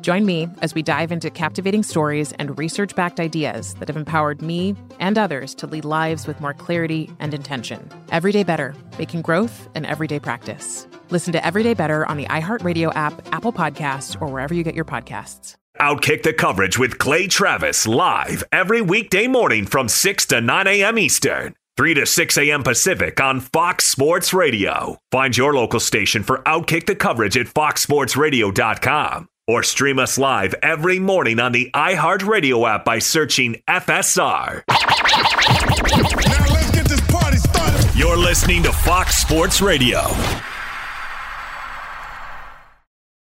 [0.00, 4.42] Join me as we dive into captivating stories and research backed ideas that have empowered
[4.42, 7.88] me and others to lead lives with more clarity and intention.
[8.10, 10.86] Everyday Better, making growth an everyday practice.
[11.10, 14.84] Listen to Everyday Better on the iHeartRadio app, Apple Podcasts, or wherever you get your
[14.84, 15.56] podcasts.
[15.80, 20.98] Outkick the coverage with Clay Travis live every weekday morning from 6 to 9 a.m.
[20.98, 22.62] Eastern, 3 to 6 a.m.
[22.62, 24.98] Pacific on Fox Sports Radio.
[25.12, 30.98] Find your local station for Outkick the coverage at foxsportsradio.com or stream us live every
[31.00, 34.62] morning on the iHeartRadio app by searching FSR.
[34.68, 37.98] Now let's get this party started.
[37.98, 40.02] You're listening to Fox Sports Radio.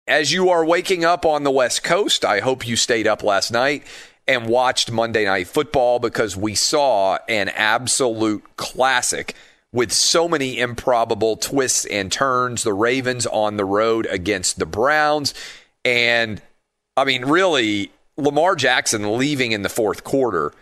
[0.08, 3.52] As you are waking up on the West Coast, I hope you stayed up last
[3.52, 3.84] night
[4.26, 9.34] and watched Monday Night Football because we saw an absolute classic
[9.70, 12.64] with so many improbable twists and turns.
[12.64, 15.34] The Ravens on the road against the Browns.
[15.84, 16.42] And
[16.96, 20.52] I mean, really, Lamar Jackson leaving in the fourth quarter.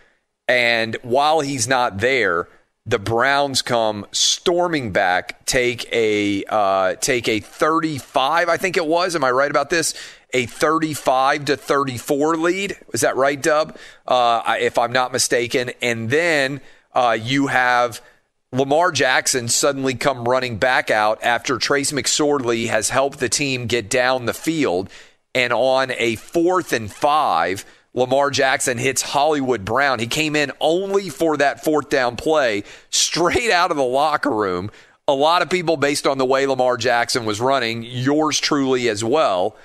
[0.47, 2.47] And while he's not there,
[2.85, 9.15] the Browns come storming back, take a uh, take a 35, I think it was.
[9.15, 9.93] Am I right about this?
[10.33, 12.77] A 35 to 34 lead.
[12.93, 13.77] Is that right, Dub?
[14.05, 15.71] Uh, if I'm not mistaken.
[15.81, 16.61] And then
[16.93, 18.01] uh, you have
[18.53, 23.89] Lamar Jackson suddenly come running back out after Trace McSorley has helped the team get
[23.89, 24.89] down the field,
[25.35, 29.99] and on a fourth and five Lamar Jackson hits Hollywood Brown.
[29.99, 34.71] He came in only for that fourth down play, straight out of the locker room.
[35.09, 39.03] A lot of people, based on the way Lamar Jackson was running, yours truly as
[39.03, 39.57] well,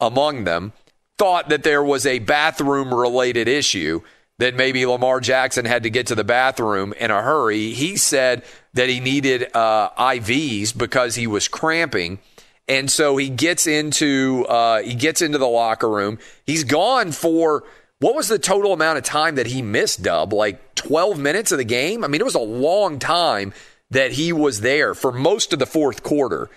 [0.00, 0.72] among them,
[1.16, 4.02] thought that there was a bathroom related issue,
[4.38, 7.72] that maybe Lamar Jackson had to get to the bathroom in a hurry.
[7.72, 8.44] He said
[8.74, 12.20] that he needed uh, IVs because he was cramping.
[12.68, 16.18] And so he gets into uh, he gets into the locker room.
[16.44, 17.64] He's gone for
[18.00, 20.32] what was the total amount of time that he missed, Dub?
[20.32, 22.04] Like 12 minutes of the game?
[22.04, 23.52] I mean, it was a long time
[23.90, 26.48] that he was there for most of the fourth quarter.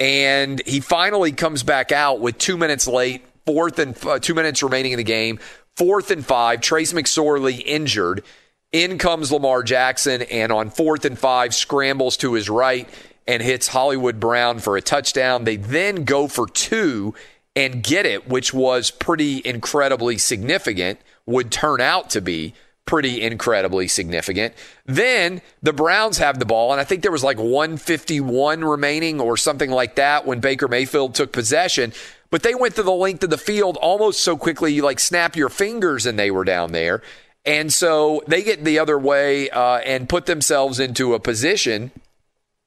[0.00, 4.62] And he finally comes back out with two minutes late, fourth and uh, two minutes
[4.62, 5.38] remaining in the game,
[5.78, 6.60] fourth and five.
[6.60, 8.24] Trace McSorley injured.
[8.72, 12.86] In comes Lamar Jackson, and on fourth and five, scrambles to his right
[13.26, 15.44] and hits Hollywood Brown for a touchdown.
[15.44, 17.14] They then go for two
[17.54, 22.54] and get it, which was pretty incredibly significant, would turn out to be
[22.84, 24.54] pretty incredibly significant.
[24.86, 29.36] Then the Browns have the ball, and I think there was like 151 remaining or
[29.36, 31.92] something like that when Baker Mayfield took possession.
[32.30, 35.36] But they went to the length of the field almost so quickly you like snap
[35.36, 37.02] your fingers and they were down there.
[37.44, 41.90] And so they get the other way uh, and put themselves into a position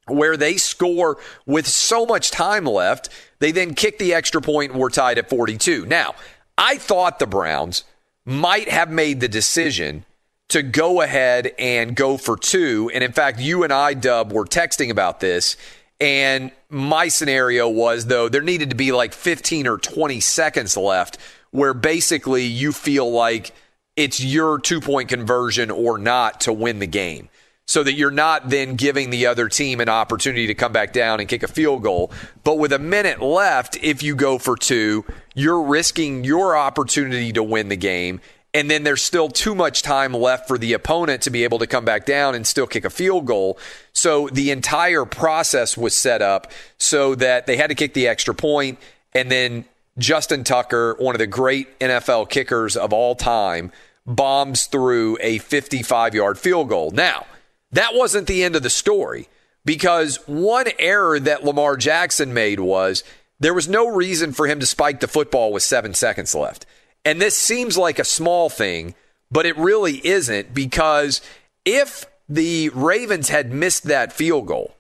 [0.08, 3.10] where they score with so much time left.
[3.40, 5.86] They then kick the extra point and we're tied at 42.
[5.86, 6.16] Now,
[6.58, 7.84] I thought the Browns
[8.26, 10.06] might have made the decision
[10.50, 12.92] to go ahead and go for two.
[12.94, 15.56] And in fact, you and I, Dub, were texting about this.
[16.02, 21.20] And my scenario was, though, there needed to be like 15 or 20 seconds left
[21.52, 23.54] where basically you feel like
[23.96, 27.30] it's your two point conversion or not to win the game.
[27.68, 31.20] So that you're not then giving the other team an opportunity to come back down
[31.20, 32.12] and kick a field goal.
[32.44, 35.06] But with a minute left, if you go for two,
[35.36, 38.20] you're risking your opportunity to win the game
[38.54, 41.68] and then there's still too much time left for the opponent to be able to
[41.68, 43.58] come back down and still kick a field goal.
[43.94, 48.36] So the entire process was set up so that they had to kick the extra
[48.36, 48.78] point,
[49.14, 49.66] and then
[49.98, 53.72] Justin Tucker, one of the great NFL kickers of all time,
[54.06, 56.92] bombs through a 55 yard field goal.
[56.92, 57.26] Now,
[57.72, 59.30] that wasn't the end of the story
[59.64, 63.04] because one error that Lamar Jackson made was
[63.40, 66.66] there was no reason for him to spike the football with seven seconds left.
[67.04, 68.96] And this seems like a small thing,
[69.32, 71.22] but it really isn't because
[71.66, 74.76] if the Ravens had missed that field goal,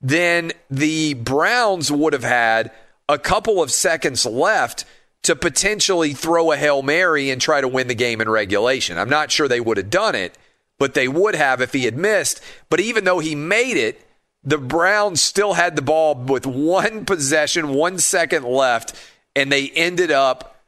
[0.00, 2.70] then the Browns would have had
[3.08, 4.84] a couple of seconds left
[5.22, 8.96] to potentially throw a Hail Mary and try to win the game in regulation.
[8.98, 10.38] I'm not sure they would have done it,
[10.78, 12.40] but they would have if he had missed.
[12.70, 14.00] But even though he made it,
[14.42, 18.94] the Browns still had the ball with one possession, one second left,
[19.36, 20.59] and they ended up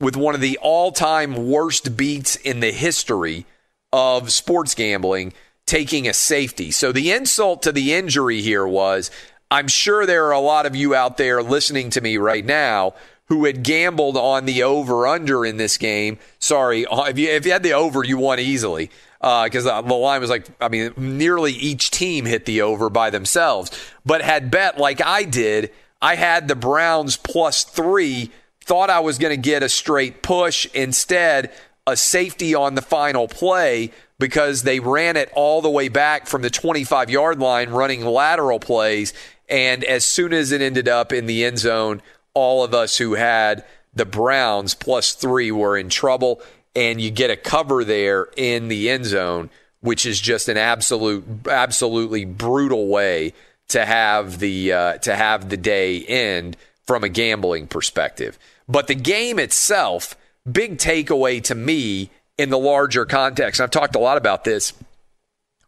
[0.00, 3.46] with one of the all time worst beats in the history
[3.92, 5.32] of sports gambling
[5.66, 6.70] taking a safety.
[6.70, 9.10] So the insult to the injury here was
[9.50, 12.94] I'm sure there are a lot of you out there listening to me right now
[13.28, 16.18] who had gambled on the over under in this game.
[16.38, 18.90] Sorry, if you, if you had the over, you won easily
[19.20, 23.10] because uh, the line was like, I mean, nearly each team hit the over by
[23.10, 23.70] themselves.
[24.04, 28.30] But had bet like I did, I had the Browns plus three
[28.66, 30.66] thought I was going to get a straight push.
[30.74, 31.52] Instead,
[31.86, 36.42] a safety on the final play because they ran it all the way back from
[36.42, 39.14] the 25 yard line running lateral plays.
[39.48, 42.02] And as soon as it ended up in the end zone,
[42.34, 43.64] all of us who had
[43.94, 46.42] the Browns plus three were in trouble.
[46.74, 49.48] And you get a cover there in the end zone,
[49.80, 53.32] which is just an absolute, absolutely brutal way
[53.68, 58.38] to have the uh, to have the day end from a gambling perspective.
[58.68, 60.16] But the game itself,
[60.50, 63.60] big takeaway to me in the larger context.
[63.60, 64.72] I've talked a lot about this.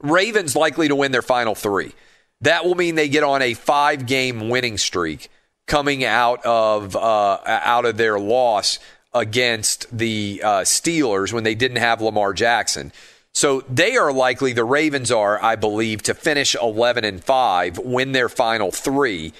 [0.00, 1.92] Ravens likely to win their final three.
[2.40, 5.28] That will mean they get on a five game winning streak
[5.66, 8.78] coming out of uh, out of their loss
[9.12, 12.92] against the uh, Steelers when they didn't have Lamar Jackson.
[13.34, 18.12] So they are likely the Ravens are, I believe, to finish 11 and 5, win
[18.12, 19.32] their final 3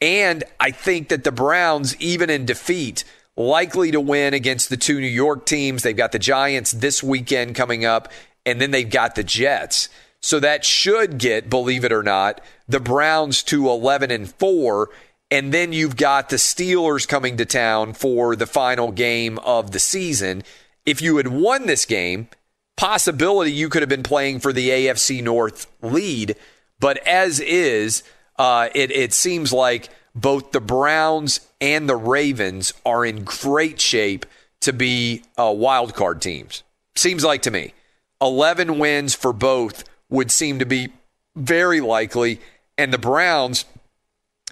[0.00, 3.04] and I think that the Browns, even in defeat,
[3.36, 5.82] likely to win against the two New York teams.
[5.82, 8.10] They've got the Giants this weekend coming up,
[8.44, 9.88] and then they've got the Jets.
[10.20, 14.90] So that should get, believe it or not, the Browns to 11 and 4.
[15.30, 19.78] And then you've got the Steelers coming to town for the final game of the
[19.78, 20.42] season.
[20.84, 22.28] If you had won this game,
[22.76, 26.36] possibility you could have been playing for the AFC North lead.
[26.80, 28.02] But as is,
[28.38, 34.26] uh, it, it seems like both the Browns and the Ravens are in great shape
[34.60, 36.62] to be uh, wild card teams.
[36.94, 37.72] Seems like to me.
[38.20, 40.88] 11 wins for both would seem to be
[41.36, 42.40] very likely,
[42.76, 43.64] and the Browns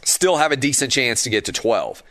[0.05, 2.03] still have a decent chance to get to 12.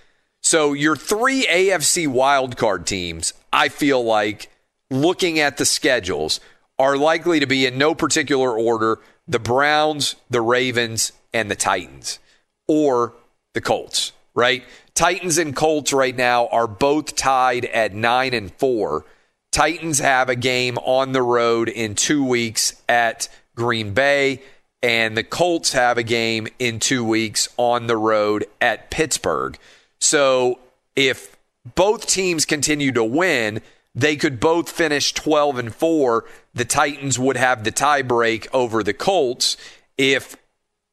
[0.41, 4.51] So your three AFC wildcard teams, I feel like,
[4.91, 6.39] looking at the schedules,
[6.77, 12.19] are likely to be in no particular order the Browns, the Ravens, and the Titans
[12.67, 13.13] or
[13.53, 14.63] the Colts, right?
[14.93, 19.05] Titans and Colts right now are both tied at 9 and 4.
[19.51, 24.41] Titans have a game on the road in 2 weeks at Green Bay
[24.83, 29.57] and the Colts have a game in 2 weeks on the road at Pittsburgh.
[29.99, 30.59] So
[30.95, 31.35] if
[31.75, 33.61] both teams continue to win,
[33.95, 36.25] they could both finish 12 and 4.
[36.53, 39.57] The Titans would have the tiebreak over the Colts.
[39.97, 40.37] If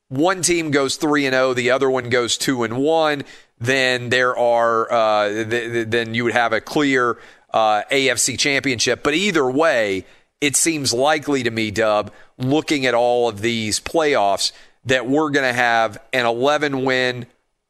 [0.09, 3.25] one team goes 3 and 0, the other one goes 2 and 1,
[3.59, 7.19] then there are uh, th- th- then you would have a clear
[7.53, 9.03] uh, AFC championship.
[9.03, 10.05] But either way,
[10.41, 14.53] it seems likely to me, Dub, looking at all of these playoffs,
[14.85, 17.27] that we're going to have an 11 win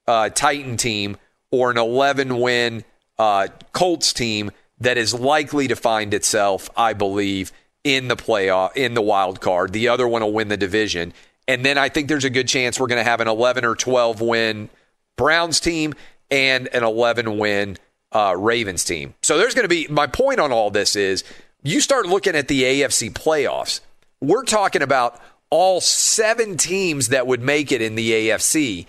[0.07, 1.17] uh, Titan team
[1.51, 2.85] or an 11 win
[3.19, 4.51] uh, Colts team
[4.81, 7.53] that is likely to find itself, I believe,
[7.85, 9.73] in the playoff in the wild card.
[9.73, 11.13] The other one will win the division.
[11.47, 13.75] And then I think there's a good chance we're going to have an 11 or
[13.75, 14.71] 12 win
[15.17, 15.95] Browns team
[16.31, 17.77] and an 11 win
[18.13, 19.15] uh, Ravens team.
[19.23, 21.25] So there's going to be my point on all this is
[21.63, 23.81] you start looking at the AFC playoffs.
[24.21, 25.21] We're talking about
[25.51, 28.87] all seven teams that would make it in the AFC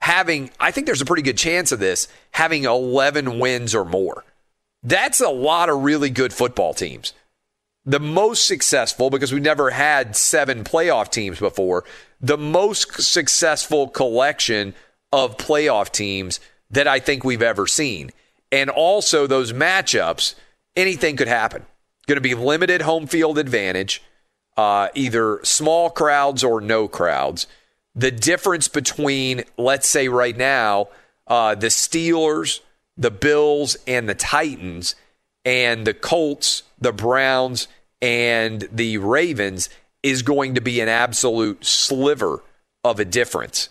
[0.00, 4.24] having, I think there's a pretty good chance of this, having 11 wins or more.
[4.82, 7.12] That's a lot of really good football teams.
[7.88, 11.84] The most successful, because we never had seven playoff teams before,
[12.20, 14.74] the most successful collection
[15.10, 16.38] of playoff teams
[16.70, 18.10] that I think we've ever seen.
[18.52, 20.34] And also, those matchups,
[20.76, 21.64] anything could happen.
[22.06, 24.02] Going to be limited home field advantage,
[24.58, 27.46] uh, either small crowds or no crowds.
[27.94, 30.88] The difference between, let's say right now,
[31.26, 32.60] uh, the Steelers,
[32.98, 34.94] the Bills, and the Titans,
[35.46, 37.66] and the Colts, the Browns,
[38.00, 39.68] and the Ravens
[40.02, 42.42] is going to be an absolute sliver
[42.84, 43.68] of a difference.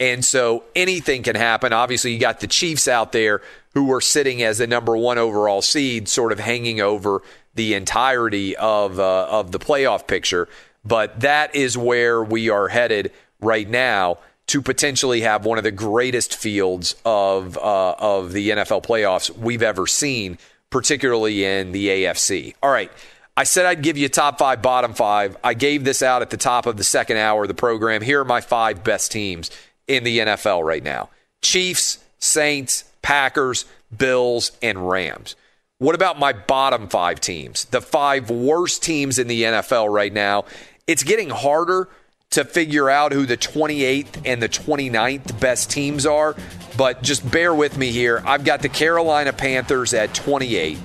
[0.00, 1.72] And so anything can happen.
[1.72, 3.40] Obviously, you got the Chiefs out there
[3.74, 7.22] who are sitting as the number one overall seed, sort of hanging over
[7.54, 10.48] the entirety of uh, of the playoff picture.
[10.84, 14.18] But that is where we are headed right now
[14.48, 19.62] to potentially have one of the greatest fields of uh, of the NFL playoffs we've
[19.62, 20.38] ever seen,
[20.70, 22.54] particularly in the AFC.
[22.62, 22.90] All right.
[23.38, 25.36] I said I'd give you top five, bottom five.
[25.44, 28.02] I gave this out at the top of the second hour of the program.
[28.02, 29.52] Here are my five best teams
[29.86, 33.64] in the NFL right now Chiefs, Saints, Packers,
[33.96, 35.36] Bills, and Rams.
[35.78, 37.66] What about my bottom five teams?
[37.66, 40.44] The five worst teams in the NFL right now.
[40.88, 41.88] It's getting harder
[42.30, 46.34] to figure out who the 28th and the 29th best teams are,
[46.76, 48.20] but just bear with me here.
[48.26, 50.76] I've got the Carolina Panthers at 28.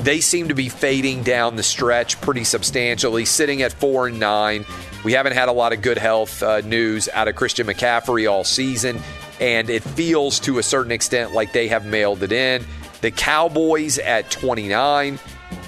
[0.00, 4.64] They seem to be fading down the stretch pretty substantially, sitting at 4 and 9.
[5.04, 8.44] We haven't had a lot of good health uh, news out of Christian McCaffrey all
[8.44, 9.00] season,
[9.40, 12.64] and it feels to a certain extent like they have mailed it in.
[13.00, 15.18] The Cowboys at 29,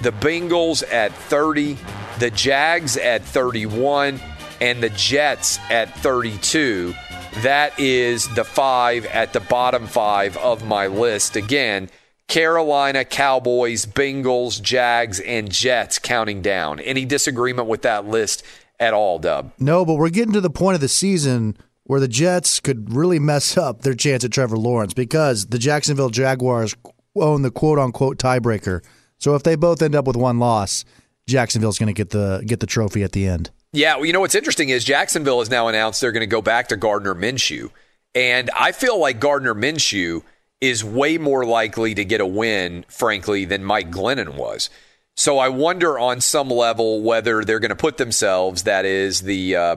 [0.01, 1.77] the Bengals at 30,
[2.19, 4.19] the Jags at 31,
[4.61, 6.93] and the Jets at 32.
[7.37, 11.35] That is the five at the bottom five of my list.
[11.37, 11.89] Again,
[12.31, 16.79] Carolina, Cowboys, Bengals, Jags, and Jets counting down.
[16.79, 18.43] Any disagreement with that list
[18.79, 19.51] at all, Dub?
[19.59, 23.19] No, but we're getting to the point of the season where the Jets could really
[23.19, 26.73] mess up their chance at Trevor Lawrence because the Jacksonville Jaguars
[27.17, 28.81] own the quote unquote tiebreaker.
[29.17, 30.85] So if they both end up with one loss,
[31.27, 33.51] Jacksonville's going to get the get the trophy at the end.
[33.73, 36.41] Yeah, well, you know what's interesting is Jacksonville has now announced they're going to go
[36.41, 37.71] back to Gardner Minshew,
[38.15, 40.23] and I feel like Gardner Minshew
[40.61, 44.69] is way more likely to get a win, frankly, than Mike Glennon was.
[45.15, 49.55] So I wonder on some level whether they're going to put themselves that is the
[49.55, 49.75] uh,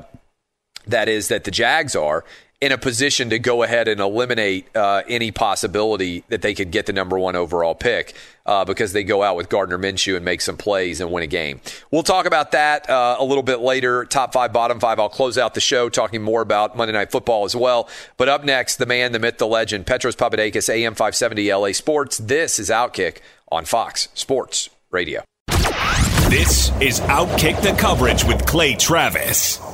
[0.87, 2.25] that is that the Jags are
[2.64, 6.87] in a position to go ahead and eliminate uh, any possibility that they could get
[6.87, 8.14] the number one overall pick
[8.47, 11.26] uh, because they go out with Gardner Minshew and make some plays and win a
[11.26, 11.61] game.
[11.90, 14.06] We'll talk about that uh, a little bit later.
[14.06, 14.99] Top five, bottom five.
[14.99, 17.87] I'll close out the show talking more about Monday Night Football as well.
[18.16, 22.16] But up next, the man, the myth, the legend, Petros Papadakis, AM 570 LA Sports.
[22.16, 23.18] This is Outkick
[23.52, 25.23] on Fox Sports Radio.
[26.30, 29.74] This is Outkick the coverage with Clay Travis.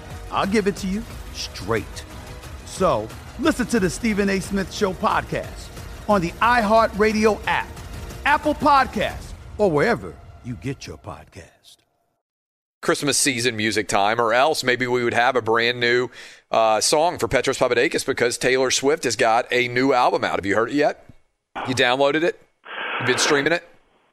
[0.31, 2.05] I'll give it to you straight.
[2.65, 3.07] So
[3.39, 4.39] listen to the Stephen A.
[4.39, 5.69] Smith Show podcast
[6.09, 7.67] on the iHeartRadio app,
[8.25, 11.77] Apple Podcasts, or wherever you get your podcast.
[12.81, 16.09] Christmas season music time, or else maybe we would have a brand new
[16.49, 20.37] uh, song for Petros Papadakis because Taylor Swift has got a new album out.
[20.37, 21.05] Have you heard it yet?
[21.67, 22.41] You downloaded it?
[22.99, 23.63] You've been streaming it?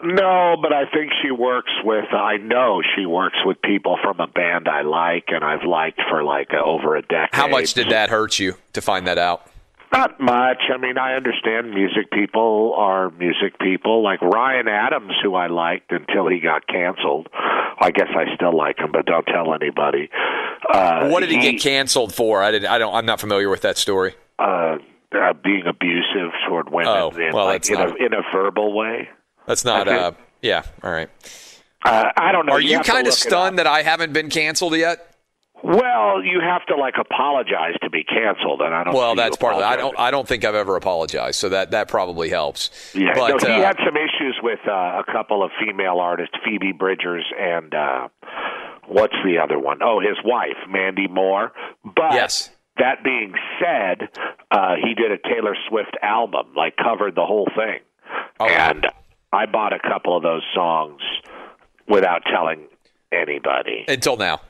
[0.03, 2.13] No, but I think she works with.
[2.13, 6.23] I know she works with people from a band I like, and I've liked for
[6.23, 7.31] like over a decade.
[7.33, 9.51] How much did that hurt you to find that out?
[9.93, 10.63] Not much.
[10.73, 14.05] I mean, I understand music people are music people.
[14.05, 17.29] Like Ryan Adams, who I liked until he got canceled.
[17.81, 20.11] I guess I still like him, but don't tell anybody.
[20.69, 22.43] Uh, what did he, he get canceled for?
[22.43, 22.65] I did.
[22.67, 22.95] I don't.
[22.95, 24.15] I'm not familiar with that story.
[24.39, 24.77] Uh,
[25.13, 28.77] uh, being abusive toward women oh, in, well, like, in, not, a, in a verbal
[28.77, 29.09] way.
[29.49, 29.89] That's not.
[29.89, 29.99] Okay.
[29.99, 30.63] Uh, yeah.
[30.85, 31.09] All right.
[31.85, 32.53] Uh, I don't know.
[32.53, 35.15] Are you, you, kind of stunned that I haven't been canceled yet?
[35.65, 38.95] Well, you have to like apologize to be canceled, and I don't.
[38.95, 39.65] Well, that's part of it.
[39.65, 39.99] I don't.
[39.99, 42.71] I don't think I've ever apologized, so that that probably helps.
[42.95, 46.37] Yeah, but no, he uh, had some issues with uh, a couple of female artists,
[46.45, 48.09] Phoebe Bridgers and uh,
[48.87, 49.83] what's the other one?
[49.83, 51.53] Oh, his wife, Mandy Moore.
[51.85, 52.51] But yes.
[52.77, 54.09] that being said,
[54.51, 57.81] uh, he did a Taylor Swift album, like covered the whole thing,
[58.41, 58.87] Oh, and
[59.33, 61.01] I bought a couple of those songs
[61.89, 62.67] without telling
[63.13, 64.41] anybody until now.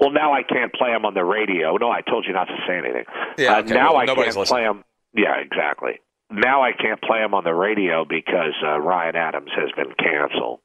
[0.00, 1.76] Well, now I can't play them on the radio.
[1.76, 3.04] No, I told you not to say anything.
[3.38, 4.84] Yeah, Uh, now well, I can't play them.
[5.14, 6.00] Yeah, exactly.
[6.30, 10.60] Now I can't play them on the radio because uh, Ryan Adams has been canceled.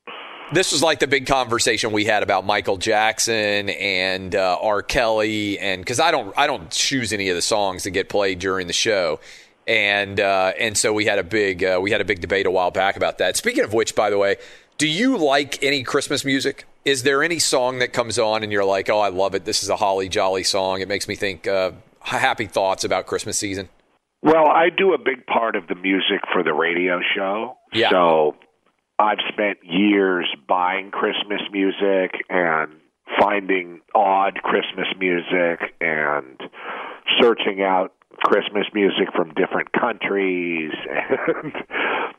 [0.53, 4.83] This was like the big conversation we had about Michael Jackson and uh, R.
[4.83, 8.37] Kelly, and because I don't, I don't choose any of the songs that get played
[8.37, 9.19] during the show,
[9.67, 12.51] and uh, and so we had a big, uh, we had a big debate a
[12.51, 13.37] while back about that.
[13.37, 14.37] Speaking of which, by the way,
[14.77, 16.65] do you like any Christmas music?
[16.83, 19.45] Is there any song that comes on and you're like, oh, I love it.
[19.45, 20.81] This is a holly jolly song.
[20.81, 23.69] It makes me think uh, happy thoughts about Christmas season.
[24.21, 27.57] Well, I do a big part of the music for the radio show.
[27.73, 27.89] Yeah.
[27.89, 28.35] So
[28.99, 32.73] I've spent years buying Christmas music and
[33.19, 36.39] finding odd Christmas music and
[37.19, 37.93] searching out
[38.25, 41.53] Christmas music from different countries and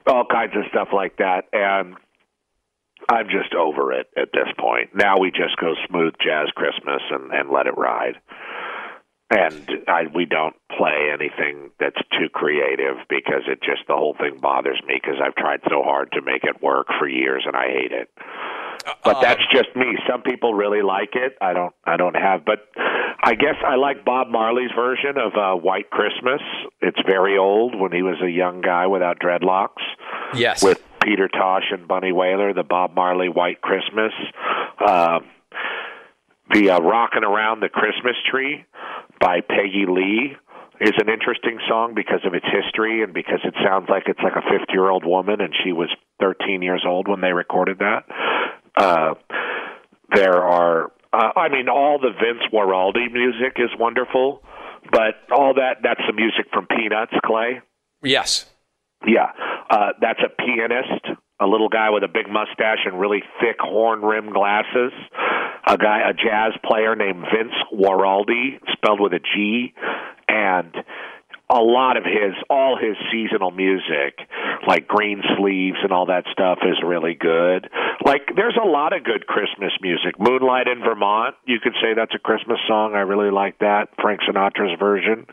[0.06, 1.46] all kinds of stuff like that.
[1.52, 1.96] And
[3.08, 4.94] I'm just over it at this point.
[4.94, 8.14] Now we just go smooth jazz Christmas and, and let it ride.
[9.30, 14.38] And I, we don't play anything that's too creative because it just the whole thing
[14.40, 17.66] bothers me because I've tried so hard to make it work for years and I
[17.66, 18.08] hate it.
[19.04, 19.96] But that's just me.
[20.08, 21.36] Some people really like it.
[21.40, 21.74] I don't.
[21.84, 22.44] I don't have.
[22.44, 22.58] But
[23.22, 26.40] I guess I like Bob Marley's version of uh, White Christmas.
[26.80, 29.82] It's very old when he was a young guy without dreadlocks.
[30.34, 30.62] Yes.
[30.62, 34.12] With Peter Tosh and Bunny Wailer, the Bob Marley White Christmas.
[34.84, 35.20] Uh,
[36.52, 38.64] the uh, Rockin' Around the Christmas Tree
[39.20, 40.36] by Peggy Lee
[40.80, 44.36] is an interesting song because of its history and because it sounds like it's like
[44.36, 45.88] a 50 year old woman and she was
[46.20, 48.04] 13 years old when they recorded that.
[48.76, 49.14] Uh,
[50.14, 54.42] there are, uh, I mean, all the Vince Guaraldi music is wonderful.
[54.92, 57.60] but all that that's the music from Peanuts, Clay.
[58.02, 58.46] Yes.
[59.06, 59.30] Yeah,
[59.68, 61.04] uh, that's a pianist,
[61.40, 64.92] a little guy with a big mustache and really thick horn rimmed glasses.
[65.68, 69.74] A guy, a jazz player named Vince Guaraldi, spelled with a G,
[70.28, 70.72] and
[71.48, 74.18] a lot of his, all his seasonal music,
[74.66, 77.70] like Green Sleeves and all that stuff, is really good.
[78.04, 80.18] Like, there's a lot of good Christmas music.
[80.18, 82.94] Moonlight in Vermont, you could say that's a Christmas song.
[82.94, 85.26] I really like that, Frank Sinatra's version.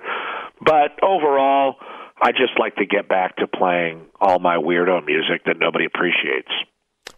[0.63, 1.77] But overall,
[2.21, 6.51] I just like to get back to playing all my weirdo music that nobody appreciates.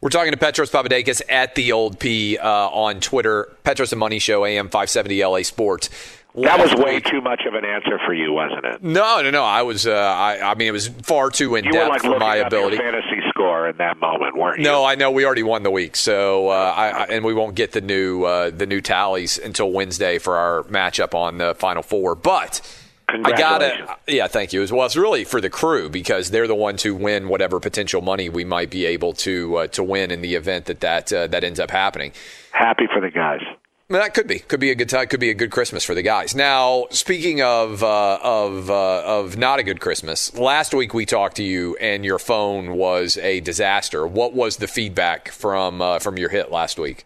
[0.01, 3.55] We're talking to Petros Papadakis at the Old P uh, on Twitter.
[3.63, 5.89] Petros and Money Show, AM 570 LA Sports.
[6.37, 8.83] That was way too much of an answer for you, wasn't it?
[8.83, 9.43] No, no, no.
[9.43, 9.87] I was.
[9.87, 12.77] Uh, I, I mean, it was far too in You depth like for my ability.
[12.77, 14.65] fantasy score in that moment, weren't you?
[14.65, 17.55] No, I know we already won the week, so uh, I, I, and we won't
[17.55, 21.83] get the new uh, the new tallies until Wednesday for our matchup on the Final
[21.83, 22.15] Four.
[22.15, 22.59] But
[23.07, 24.85] I gotta, yeah, thank you as well.
[24.85, 28.43] It's really for the crew because they're the ones who win whatever potential money we
[28.43, 31.59] might be able to uh, to win in the event that that uh, that ends
[31.61, 32.11] up happening.
[32.51, 33.41] Happy for the guys.
[33.89, 35.07] That could be could be a good time.
[35.07, 36.33] Could be a good Christmas for the guys.
[36.33, 41.35] Now, speaking of uh, of uh, of not a good Christmas, last week we talked
[41.37, 44.07] to you and your phone was a disaster.
[44.07, 47.05] What was the feedback from uh, from your hit last week?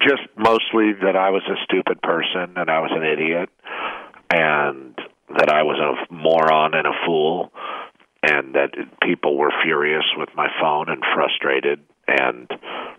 [0.00, 3.48] Just mostly that I was a stupid person and I was an idiot,
[4.32, 4.96] and
[5.36, 7.50] that I was a moron and a fool,
[8.22, 8.70] and that
[9.02, 12.48] people were furious with my phone and frustrated, and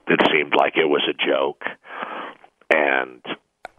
[0.10, 1.64] it seemed like it was a joke,
[2.74, 3.22] and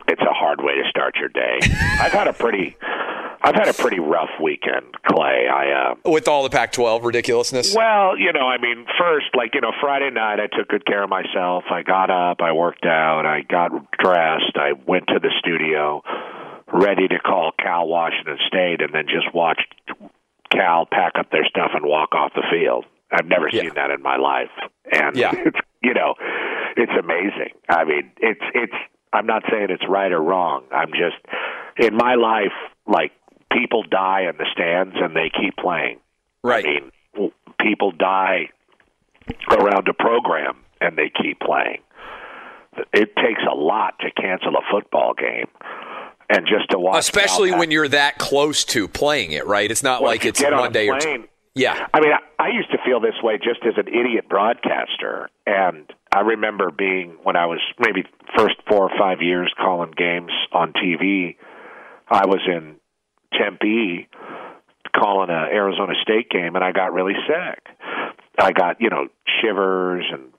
[0.08, 1.58] it's a hard way to start your day.
[2.00, 2.76] I've had a pretty,
[3.42, 5.46] I've had a pretty rough weekend, Clay.
[5.52, 7.74] I uh, With all the Pac-12 ridiculousness.
[7.74, 11.02] well, you know, I mean, first, like, you know, Friday night, I took good care
[11.02, 11.64] of myself.
[11.70, 16.02] I got up, I worked out, I got dressed, I went to the studio,
[16.72, 19.66] ready to call Cal Washington State, and then just watched
[20.50, 22.84] Cal pack up their stuff and walk off the field.
[23.10, 24.50] I've never seen that in my life,
[24.90, 25.32] and Yeah.
[25.36, 26.14] it's you know,
[26.76, 27.52] it's amazing.
[27.68, 28.72] I mean, it's it's.
[29.12, 30.64] I'm not saying it's right or wrong.
[30.72, 31.16] I'm just
[31.78, 32.52] in my life,
[32.86, 33.12] like
[33.52, 35.98] people die in the stands and they keep playing.
[36.42, 36.64] Right.
[36.66, 36.80] I
[37.20, 38.48] mean, people die
[39.50, 41.78] around a program and they keep playing.
[42.94, 45.46] It takes a lot to cancel a football game,
[46.30, 46.98] and just to watch.
[47.00, 49.70] Especially when you're that close to playing it, right?
[49.70, 51.28] It's not Well, like it's get on or plane- two.
[51.54, 51.86] Yeah.
[51.92, 55.84] I mean, I, I used to feel this way just as an idiot broadcaster, and
[56.14, 58.04] I remember being when I was maybe
[58.36, 61.36] first four or five years calling games on TV.
[62.08, 62.76] I was in
[63.32, 64.08] Tempe
[64.94, 67.66] calling a Arizona State game, and I got really sick.
[68.38, 69.08] I got you know
[69.40, 70.32] shivers and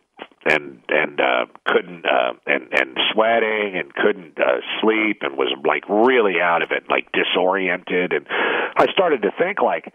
[0.46, 5.88] and and uh couldn't uh and and sweating and couldn't uh sleep and was like
[5.90, 8.28] really out of it like disoriented and
[8.76, 9.94] I started to think like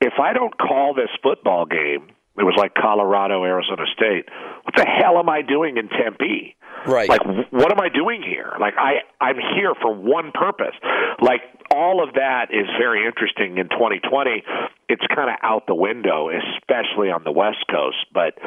[0.00, 4.26] if I don't call this football game, it was like Colorado, Arizona State.
[4.62, 6.56] What the hell am I doing in Tempe?
[6.86, 7.08] Right.
[7.08, 8.54] Like, what am I doing here?
[8.60, 10.74] Like, I I'm here for one purpose.
[11.20, 11.40] Like,
[11.74, 14.44] all of that is very interesting in 2020.
[14.88, 18.06] It's kind of out the window, especially on the West Coast.
[18.14, 18.38] But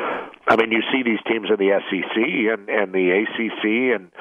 [0.48, 4.12] I mean, you see these teams in the SEC and and the ACC and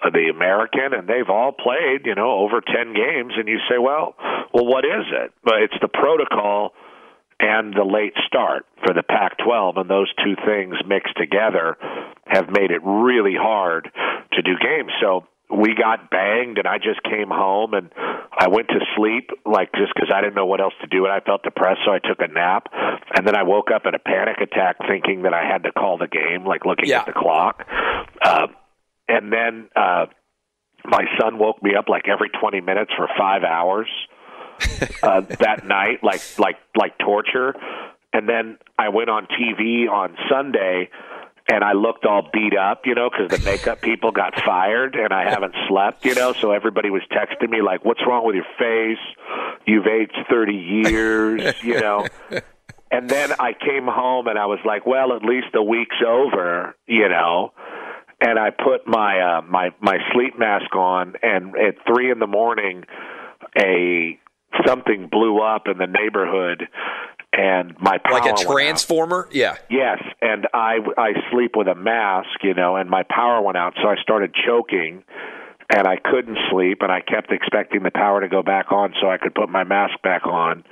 [0.00, 3.78] uh, the American, and they've all played, you know, over 10 games, and you say,
[3.78, 4.14] well,
[4.54, 5.32] well, what is it?
[5.42, 6.72] But it's the protocol
[7.40, 11.76] and the late start for the Pac 12, and those two things mixed together
[12.26, 13.90] have made it really hard
[14.32, 14.90] to do games.
[15.00, 17.90] So we got banged, and I just came home and
[18.38, 21.12] I went to sleep, like just because I didn't know what else to do, and
[21.12, 22.68] I felt depressed, so I took a nap,
[23.14, 25.96] and then I woke up in a panic attack, thinking that I had to call
[25.98, 27.64] the game, like looking at the clock,
[28.22, 28.48] uh,
[29.08, 30.06] and then uh,
[30.84, 33.88] my son woke me up like every 20 minutes for five hours
[35.02, 37.54] uh, that night, like like like torture.
[38.12, 40.88] And then I went on TV on Sunday,
[41.50, 45.12] and I looked all beat up, you know, because the makeup people got fired, and
[45.12, 46.32] I haven't slept, you know.
[46.32, 49.04] So everybody was texting me like, "What's wrong with your face?
[49.66, 52.06] You've aged thirty years," you know.
[52.90, 56.74] And then I came home, and I was like, "Well, at least the week's over,"
[56.86, 57.52] you know
[58.20, 62.26] and I put my uh, my my sleep mask on, and at three in the
[62.26, 62.84] morning,
[63.56, 64.18] a
[64.66, 66.68] something blew up in the neighborhood,
[67.32, 69.28] and my power Like a transformer?
[69.30, 69.56] Yeah.
[69.70, 73.74] Yes, and I I sleep with a mask, you know, and my power went out,
[73.82, 75.04] so I started choking,
[75.70, 79.10] and I couldn't sleep, and I kept expecting the power to go back on so
[79.10, 80.64] I could put my mask back on,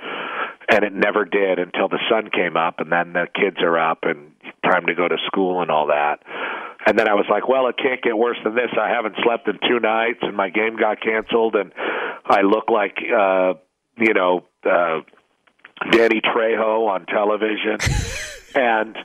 [0.69, 3.99] and it never did until the sun came up, and then the kids are up
[4.03, 4.31] and
[4.63, 6.19] time to go to school and all that.
[6.85, 8.71] And then I was like, well, it can't get worse than this.
[8.79, 11.71] I haven't slept in two nights, and my game got canceled, and
[12.25, 13.53] I look like uh,
[13.97, 15.01] you know uh,
[15.91, 17.77] Danny Trejo on television,
[18.55, 18.97] and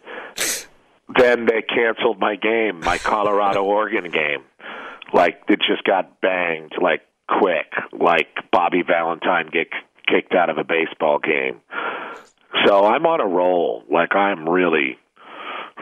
[1.18, 4.42] then they canceled my game, my Colorado Oregon game.
[5.12, 9.68] Like it just got banged like quick, like Bobby Valentine get
[10.06, 11.60] kicked out of a baseball game.
[12.66, 13.84] So I'm on a roll.
[13.90, 14.98] Like I'm really,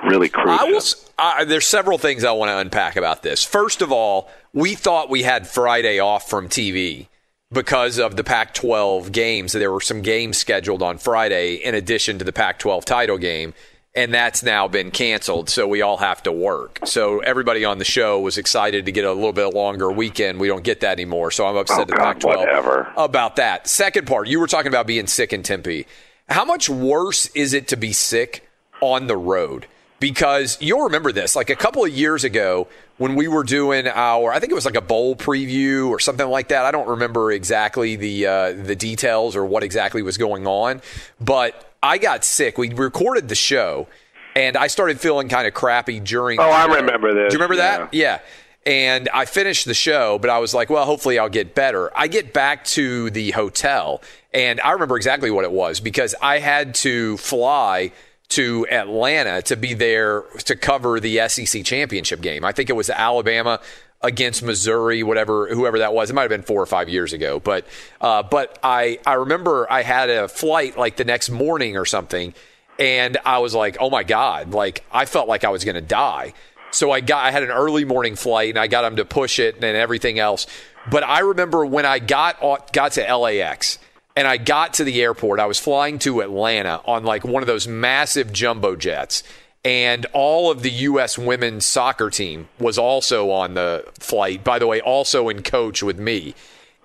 [0.09, 0.59] really cruising.
[0.61, 0.77] I will.
[0.79, 3.44] s- Uh, there's several things I want to unpack about this.
[3.44, 7.07] First of all, we thought we had Friday off from TV
[7.52, 9.52] because of the Pac-12 games.
[9.52, 13.54] There were some games scheduled on Friday in addition to the Pac-12 title game,
[13.94, 15.50] and that's now been canceled.
[15.50, 16.78] So we all have to work.
[16.84, 20.38] So everybody on the show was excited to get a little bit longer weekend.
[20.38, 21.32] We don't get that anymore.
[21.32, 22.92] So I'm upset Oh, at God, Pac-12 whatever.
[22.96, 23.66] about that.
[23.66, 25.86] Second part, you were talking about being sick in Tempe.
[26.28, 28.48] How much worse is it to be sick
[28.80, 29.66] on the road?
[29.98, 32.68] Because you'll remember this, like a couple of years ago
[33.00, 36.28] when we were doing our, I think it was like a bowl preview or something
[36.28, 36.66] like that.
[36.66, 40.82] I don't remember exactly the uh, the details or what exactly was going on,
[41.18, 42.58] but I got sick.
[42.58, 43.88] We recorded the show,
[44.36, 46.38] and I started feeling kind of crappy during.
[46.40, 47.78] Oh, I remember this, Do you remember yeah.
[47.78, 47.94] that?
[47.94, 48.18] Yeah.
[48.66, 51.90] And I finished the show, but I was like, well, hopefully I'll get better.
[51.96, 54.02] I get back to the hotel,
[54.34, 57.92] and I remember exactly what it was because I had to fly
[58.30, 62.44] to Atlanta to be there to cover the SEC championship game.
[62.44, 63.60] I think it was Alabama
[64.02, 66.10] against Missouri, whatever, whoever that was.
[66.10, 67.66] It might have been four or five years ago, but
[68.00, 72.32] uh, but I I remember I had a flight like the next morning or something,
[72.78, 75.80] and I was like, oh my god, like I felt like I was going to
[75.80, 76.32] die.
[76.70, 79.40] So I got I had an early morning flight and I got them to push
[79.40, 80.46] it and everything else.
[80.88, 82.40] But I remember when I got
[82.72, 83.78] got to LAX
[84.16, 87.46] and I got to the airport, I was flying to Atlanta on like one of
[87.46, 89.23] those massive jumbo jets.
[89.62, 91.18] And all of the U.S.
[91.18, 94.42] women's soccer team was also on the flight.
[94.42, 96.35] By the way, also in coach with me.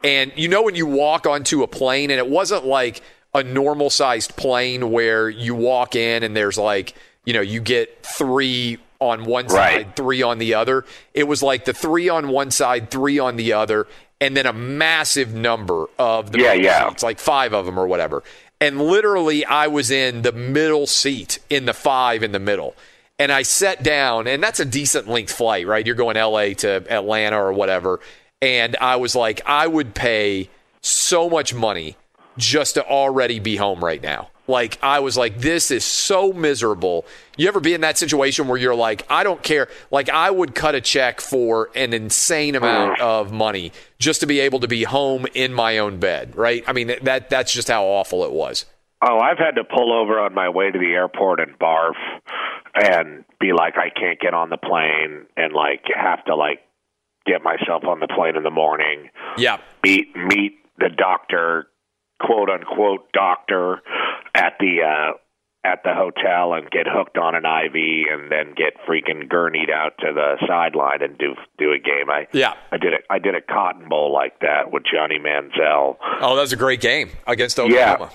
[0.03, 3.01] And you know when you walk onto a plane, and it wasn't like
[3.33, 8.03] a normal sized plane where you walk in and there's like, you know, you get
[8.05, 10.85] three on one side, three on the other.
[11.13, 13.87] It was like the three on one side, three on the other,
[14.21, 16.89] and then a massive number of the Yeah, yeah.
[16.89, 18.23] seats, like five of them or whatever.
[18.61, 22.75] And literally, I was in the middle seat in the five in the middle.
[23.19, 25.85] And I sat down, and that's a decent length flight, right?
[25.85, 27.99] You're going LA to Atlanta or whatever.
[28.41, 30.49] And I was like, I would pay
[30.81, 31.95] so much money
[32.37, 34.29] just to already be home right now.
[34.47, 37.05] Like, I was like, this is so miserable.
[37.37, 39.67] You ever be in that situation where you're like, I don't care.
[39.89, 43.01] Like, I would cut a check for an insane amount mm.
[43.01, 46.63] of money just to be able to be home in my own bed, right?
[46.67, 48.65] I mean, that that's just how awful it was.
[49.01, 51.95] Oh, I've had to pull over on my way to the airport and barf
[52.75, 56.59] and be like, I can't get on the plane and like have to like
[57.25, 59.09] get myself on the plane in the morning.
[59.37, 59.57] Yeah.
[59.83, 61.67] Meet meet the doctor,
[62.19, 63.81] quote unquote doctor
[64.33, 65.17] at the uh
[65.65, 67.73] at the hotel and get hooked on an IV
[68.11, 72.09] and then get freaking gurneyed out to the sideline and do do a game.
[72.09, 72.53] I Yeah.
[72.71, 73.03] I did it.
[73.09, 75.97] I did a Cotton Bowl like that with Johnny Manziel.
[76.21, 78.11] Oh, that was a great game against Oklahoma.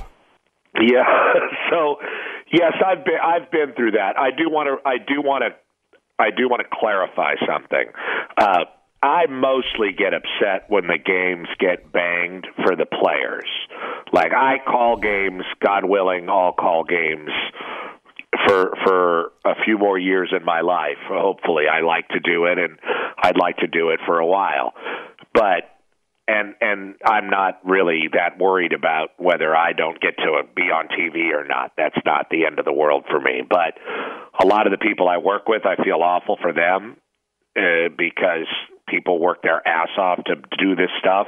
[0.81, 1.03] Yeah.
[1.71, 1.97] so,
[2.53, 4.17] yes, I've been I've been through that.
[4.17, 5.51] I do want to I do want to
[6.21, 7.87] I do want to clarify something.
[8.39, 8.65] Uh,
[9.03, 13.49] I mostly get upset when the games get banged for the players.
[14.13, 17.31] Like I call games, God willing, I'll call games
[18.47, 20.99] for for a few more years in my life.
[21.09, 22.79] Hopefully, I like to do it, and
[23.23, 24.75] I'd like to do it for a while.
[25.33, 25.65] But
[26.29, 30.89] and and I'm not really that worried about whether I don't get to be on
[30.89, 31.73] TV or not.
[31.77, 33.43] That's not the end of the world for me.
[33.49, 33.79] But
[34.39, 36.97] a lot of the people I work with, I feel awful for them
[37.57, 38.47] uh, because
[38.91, 41.27] people work their ass off to do this stuff,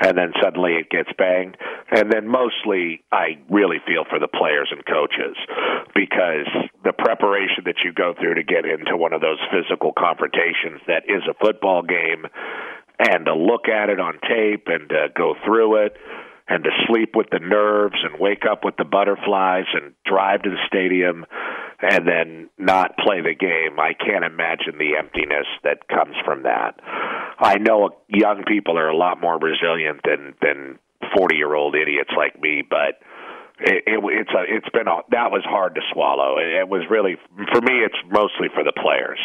[0.00, 1.56] and then suddenly it gets banged.
[1.90, 5.36] And then mostly, I really feel for the players and coaches
[5.94, 6.50] because
[6.84, 11.04] the preparation that you go through to get into one of those physical confrontations that
[11.06, 12.26] is a football game
[12.98, 15.96] and to look at it on tape and to go through it
[16.48, 20.50] and to sleep with the nerves and wake up with the butterflies and drive to
[20.50, 21.24] the stadium
[21.80, 23.78] and then not play the game.
[23.78, 26.80] I can't imagine the emptiness that comes from that.
[27.38, 30.78] I know young people are a lot more resilient than than
[31.16, 33.00] 40-year-old idiots like me, but
[33.60, 36.38] it, it, it's a, it's been a, that was hard to swallow.
[36.38, 37.16] It, it was really
[37.52, 37.84] for me.
[37.84, 39.18] It's mostly for the players.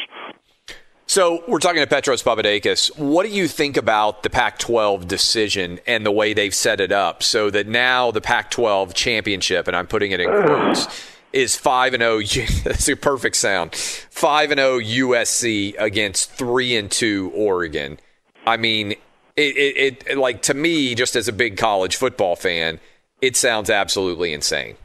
[1.05, 2.97] So we're talking to Petros Papadakis.
[2.97, 7.21] What do you think about the Pac-12 decision and the way they've set it up
[7.21, 12.01] so that now the Pac-12 championship, and I'm putting it in quotes, is five and
[12.01, 12.21] zero.
[12.21, 13.75] Oh, that's a perfect sound.
[13.75, 17.99] Five and oh zero USC against three and two Oregon.
[18.45, 18.91] I mean,
[19.35, 22.79] It, it, it like to me, just as a big college football fan,
[23.21, 24.75] it sounds absolutely insane.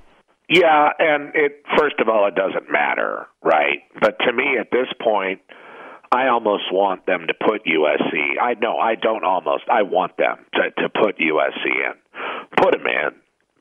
[0.49, 3.81] Yeah, and it first of all, it doesn't matter, right?
[4.01, 5.41] But to me, at this point,
[6.11, 8.41] I almost want them to put USC.
[8.41, 9.65] I know I don't almost.
[9.71, 11.93] I want them to to put USC in.
[12.57, 13.11] Put them in.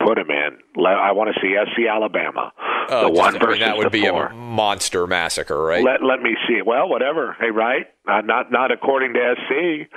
[0.08, 0.86] Put them in.
[0.86, 2.54] I want to see SC Alabama.
[2.90, 4.28] Oh, the just- one I mean, versus that would be four.
[4.28, 5.84] a monster massacre, right?
[5.84, 6.62] Let let me see.
[6.66, 7.36] Well, whatever.
[7.42, 7.88] Hey, right?
[8.08, 9.90] Uh, not not according to SC.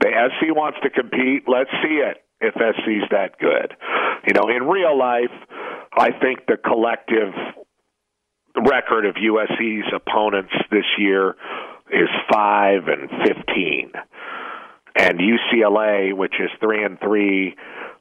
[0.00, 1.44] The SC wants to compete.
[1.46, 2.24] Let's see it.
[2.40, 3.76] If SC's that good,
[4.26, 5.28] you know, in real life,
[5.92, 7.34] I think the collective
[8.56, 11.36] record of USC's opponents this year
[11.92, 13.92] is five and fifteen,
[14.96, 17.56] and UCLA, which is three and three,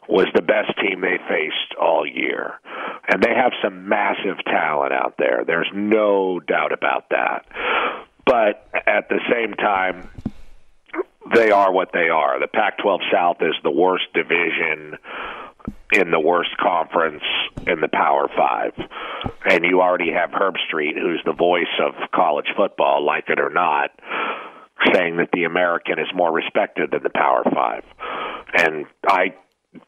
[0.10, 2.60] was the best team they faced all year,
[3.08, 5.44] and they have some massive talent out there.
[5.46, 7.46] There's no doubt about that.
[8.26, 10.10] But at the same time,
[11.36, 12.40] they are what they are.
[12.40, 14.98] The Pac-12 South is the worst division
[15.94, 17.24] in the worst conference
[17.68, 18.74] in the Power Five.
[19.46, 23.52] And you already have Herb Street, who's the voice of college football, like it or
[23.52, 23.92] not,
[24.94, 27.84] saying that the American is more respected than the Power Five.
[28.58, 29.36] And I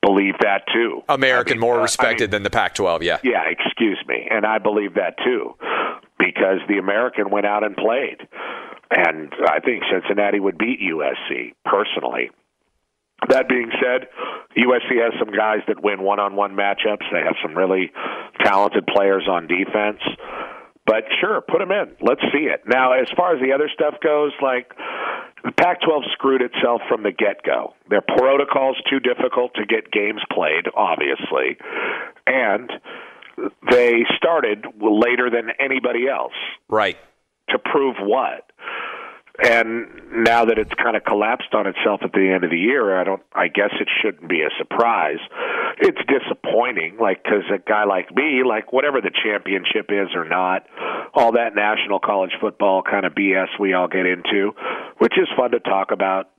[0.01, 1.01] believe that too.
[1.09, 3.01] American more uh, respected than the Pac-12.
[3.01, 3.17] Yeah.
[3.23, 4.27] Yeah, excuse me.
[4.29, 5.55] And I believe that too
[6.21, 8.27] because the American went out and played.
[8.91, 12.29] And I think Cincinnati would beat USC personally.
[13.29, 14.07] That being said,
[14.57, 17.05] USC has some guys that win one-on-one matchups.
[17.11, 17.91] They have some really
[18.43, 20.01] talented players on defense.
[20.85, 21.95] But sure, put them in.
[22.01, 22.63] Let's see it.
[22.67, 24.71] Now, as far as the other stuff goes, like
[25.43, 27.73] the Pac-12 screwed itself from the get-go.
[27.89, 31.57] Their protocol's too difficult to get games played, obviously,
[32.27, 32.71] and
[33.69, 36.33] they started later than anybody else.
[36.69, 36.97] Right.
[37.49, 38.50] To prove what?
[39.43, 42.99] And now that it's kind of collapsed on itself at the end of the year,
[42.99, 43.23] I don't.
[43.33, 45.17] I guess it shouldn't be a surprise.
[45.79, 50.67] It's disappointing, like because a guy like me, like whatever the championship is or not,
[51.15, 54.51] all that national college football kind of BS we all get into,
[54.99, 56.29] which is fun to talk about.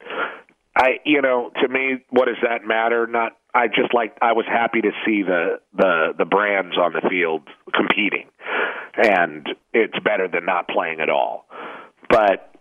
[0.77, 3.09] I, you know, to me, what does that matter?
[3.09, 3.33] Not.
[3.53, 4.17] I just like.
[4.23, 8.29] I was happy to see the the the brands on the field competing,
[8.97, 11.47] and it's better than not playing at all.
[12.09, 12.52] But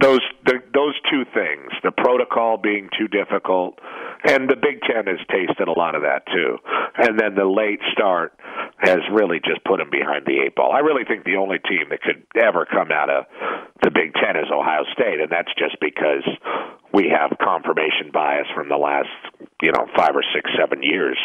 [0.00, 3.78] those the, those two things, the protocol being too difficult,
[4.24, 6.58] and the Big Ten has tasted a lot of that too.
[6.96, 8.32] And then the late start
[8.78, 10.72] has really just put them behind the eight ball.
[10.72, 13.24] I really think the only team that could ever come out of
[13.82, 16.24] the Big Ten is Ohio State, and that's just because
[16.92, 19.12] we have confirmation bias from the last
[19.62, 21.18] you know five or six seven years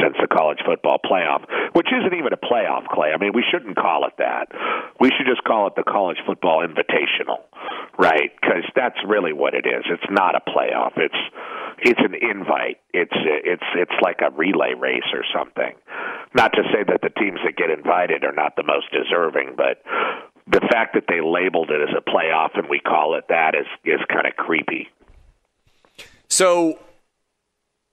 [0.00, 3.12] since the college football playoff, which isn't even a playoff, Clay.
[3.12, 4.48] I mean, we shouldn't call it that.
[5.00, 7.44] We should just call it the college football invitational,
[7.98, 8.30] right?
[8.40, 9.84] Because that's really what it is.
[9.86, 10.92] It's not a playoff.
[10.96, 11.22] It's
[11.84, 12.78] it's an invite.
[12.94, 15.74] It's it's it's like a relay race or something.
[16.34, 19.82] Not to say that the teams that get invited are not the most deserving, but
[20.46, 23.66] the fact that they labeled it as a playoff and we call it that is
[23.84, 24.88] is kind of creepy.
[26.28, 26.78] So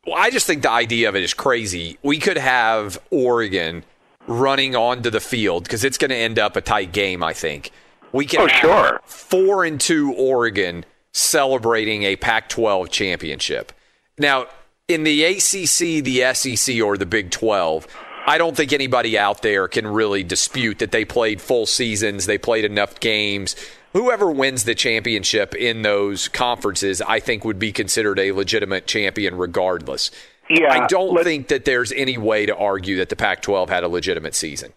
[0.05, 1.97] well, I just think the idea of it is crazy.
[2.03, 3.83] We could have Oregon
[4.27, 7.23] running onto the field because it's going to end up a tight game.
[7.23, 7.71] I think
[8.11, 8.41] we can.
[8.41, 9.01] Oh, sure.
[9.05, 13.71] Four and two Oregon celebrating a Pac-12 championship.
[14.17, 14.47] Now,
[14.87, 17.87] in the ACC, the SEC, or the Big 12,
[18.25, 22.25] I don't think anybody out there can really dispute that they played full seasons.
[22.25, 23.55] They played enough games.
[23.93, 29.35] Whoever wins the championship in those conferences, I think, would be considered a legitimate champion
[29.35, 30.11] regardless.
[30.49, 33.83] Yeah, I don't think that there's any way to argue that the Pac 12 had
[33.83, 34.73] a legitimate season.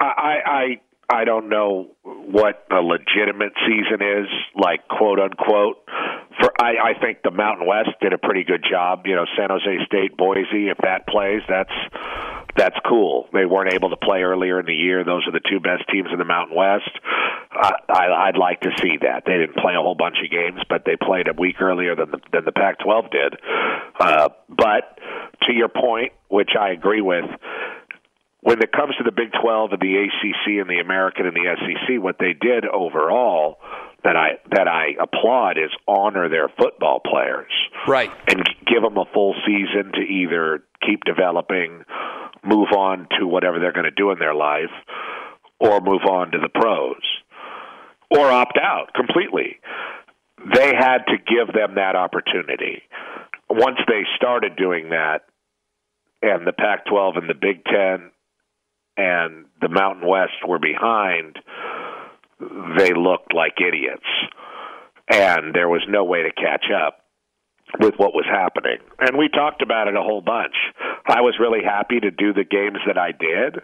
[0.00, 0.80] I, I
[1.12, 5.84] I don't know what a legitimate season is, like quote unquote.
[6.40, 9.02] For I, I think the Mountain West did a pretty good job.
[9.06, 11.70] You know, San Jose State, Boise, if that plays, that's
[12.56, 13.28] that's cool.
[13.32, 15.04] They weren't able to play earlier in the year.
[15.04, 16.90] Those are the two best teams in the Mountain West.
[17.50, 19.24] I, I, I'd like to see that.
[19.26, 22.10] They didn't play a whole bunch of games, but they played a week earlier than
[22.10, 23.34] the, than the Pac-12 did.
[23.98, 24.98] Uh, but
[25.46, 27.24] to your point, which I agree with,
[28.40, 31.56] when it comes to the Big 12 and the ACC and the American and the
[31.58, 33.58] SEC, what they did overall
[34.04, 37.50] that I that I applaud is honor their football players,
[37.88, 41.84] right, and give them a full season to either keep developing,
[42.44, 44.72] move on to whatever they're going to do in their life,
[45.58, 47.02] or move on to the pros,
[48.10, 49.58] or opt out completely.
[50.54, 52.82] They had to give them that opportunity.
[53.48, 55.20] Once they started doing that,
[56.20, 58.10] and the Pac 12 and the Big Ten
[58.96, 61.38] and the Mountain West were behind,
[62.40, 64.06] they looked like idiots.
[65.10, 66.98] And there was no way to catch up.
[67.80, 68.78] with what was happening.
[69.00, 70.54] And we talked about it a whole bunch.
[71.06, 73.62] I was really happy to do the games that I did.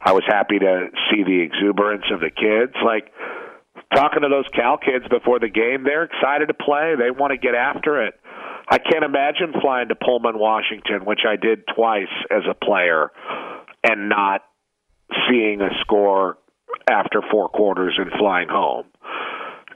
[0.00, 2.72] I was happy to see the exuberance of the kids.
[2.84, 3.12] Like
[3.94, 6.94] talking to those Cal kids before the game, they're excited to play.
[6.98, 8.14] They want to get after it.
[8.68, 13.10] I can't imagine flying to Pullman, Washington, which I did twice as a player,
[13.84, 14.42] and not
[15.28, 16.38] seeing a score
[16.88, 18.86] after four quarters and flying home.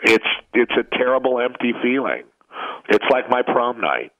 [0.02, 2.24] It's it's a terrible empty feeling.
[2.88, 4.12] It's like my prom night.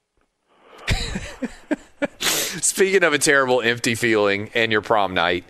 [2.18, 5.44] Speaking of a terrible empty feeling and your prom night,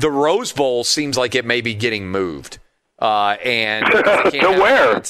[0.00, 2.58] the Rose Bowl seems like it may be getting moved.
[2.98, 5.02] Uh, and to where?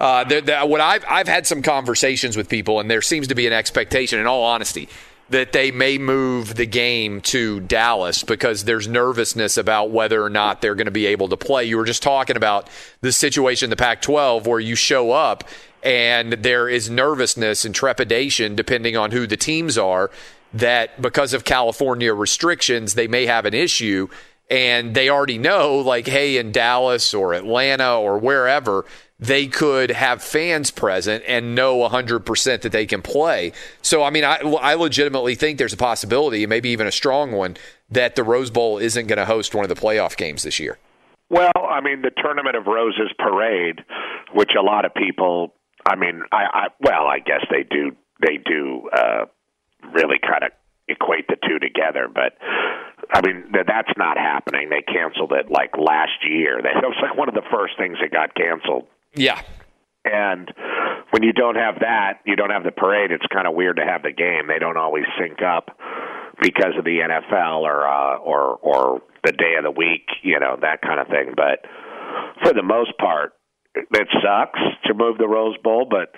[0.00, 3.36] Uh, the, the, what I've I've had some conversations with people, and there seems to
[3.36, 4.88] be an expectation, in all honesty,
[5.28, 10.60] that they may move the game to Dallas because there's nervousness about whether or not
[10.60, 11.64] they're going to be able to play.
[11.64, 12.68] You were just talking about
[13.00, 15.44] the situation in the Pac-12 where you show up
[15.82, 20.10] and there is nervousness and trepidation depending on who the teams are
[20.52, 24.08] that because of California restrictions they may have an issue
[24.48, 28.84] and they already know like hey in Dallas or Atlanta or wherever
[29.18, 33.52] they could have fans present and know 100% that they can play.
[33.82, 37.56] So I mean I I legitimately think there's a possibility, maybe even a strong one
[37.90, 40.78] that the Rose Bowl isn't going to host one of the playoff games this year.
[41.28, 43.84] Well, I mean the Tournament of Roses parade,
[44.32, 45.54] which a lot of people
[45.88, 49.26] I mean, I, I well, I guess they do they do uh,
[49.92, 50.50] really kind of
[50.88, 52.38] equate the two together, but
[53.12, 54.70] I mean that's not happening.
[54.70, 56.60] They canceled it like last year.
[56.62, 58.86] That was like one of the first things that got canceled.
[59.14, 59.40] Yeah.
[60.04, 60.52] And
[61.10, 63.10] when you don't have that, you don't have the parade.
[63.10, 64.46] It's kind of weird to have the game.
[64.46, 65.76] They don't always sync up
[66.40, 70.56] because of the NFL or uh, or or the day of the week, you know,
[70.60, 71.34] that kind of thing.
[71.34, 71.66] But
[72.44, 73.32] for the most part,
[73.74, 76.12] it sucks to move the Rose Bowl, but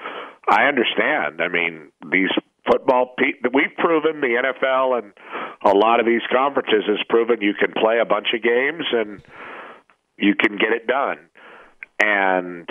[0.48, 1.40] I understand.
[1.40, 2.30] I mean, these
[2.66, 3.14] football
[3.52, 5.12] we've proven the NFL and
[5.64, 9.22] a lot of these conferences has proven you can play a bunch of games and
[10.16, 11.18] you can get it done.
[12.00, 12.68] And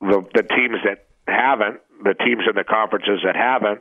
[0.00, 3.80] the the teams that haven't, the teams in the conferences that haven't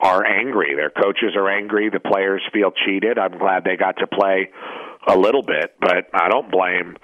[0.00, 0.74] are angry.
[0.74, 3.18] Their coaches are angry, the players feel cheated.
[3.18, 4.50] I'm glad they got to play
[5.06, 6.96] a little bit, but I don't blame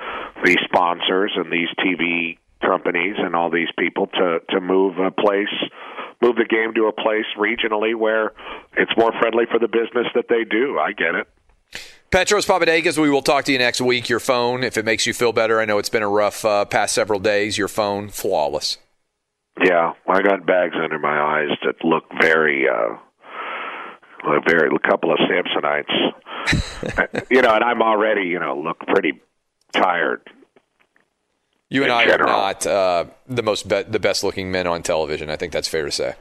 [0.44, 5.52] these sponsors and these TV companies and all these people to to move a place
[6.22, 8.32] move the game to a place regionally where
[8.76, 10.78] it's more friendly for the business that they do.
[10.78, 11.28] I get it.
[12.10, 14.08] Petros Papadakis, we will talk to you next week.
[14.08, 16.64] Your phone, if it makes you feel better, I know it's been a rough uh,
[16.64, 17.58] past several days.
[17.58, 18.78] Your phone, flawless.
[19.62, 22.96] Yeah, I got bags under my eyes that look very, uh,
[24.46, 27.26] very a couple of Samsonites.
[27.30, 29.20] you know, and I'm already, you know, look pretty
[29.72, 30.20] tired.
[31.68, 32.30] You and I general.
[32.30, 35.30] are not uh, the most be- the best looking men on television.
[35.30, 36.14] I think that's fair to say.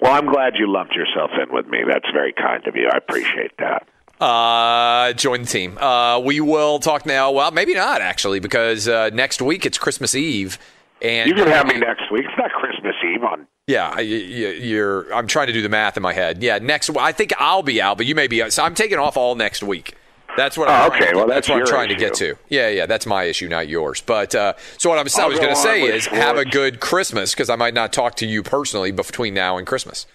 [0.00, 1.78] Well, I'm glad you lumped yourself in with me.
[1.86, 2.88] That's very kind of you.
[2.92, 3.86] I appreciate that.
[4.20, 5.78] Uh, join the team.
[5.78, 7.30] Uh, we will talk now.
[7.30, 10.58] Well, maybe not actually, because uh, next week it's Christmas Eve,
[11.00, 12.24] and you can have me next week.
[12.24, 13.46] It's not Christmas Eve on.
[13.68, 16.42] Yeah, you, are I'm trying to do the math in my head.
[16.42, 16.90] Yeah, next.
[16.96, 18.48] I think I'll be out, but you may be.
[18.50, 19.94] So I'm taking off all next week.
[20.36, 20.68] That's what.
[20.68, 21.98] I'm oh, okay, well, that's, that's what I'm trying issue.
[21.98, 22.36] to get to.
[22.48, 24.00] Yeah, yeah, that's my issue, not yours.
[24.00, 26.24] But uh, so what I'm, I was going to say is, Schwartz.
[26.24, 29.66] have a good Christmas because I might not talk to you personally between now and
[29.66, 30.06] Christmas.